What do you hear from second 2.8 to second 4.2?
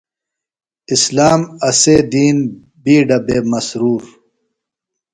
بِیڈہ بےۡ مسرور۔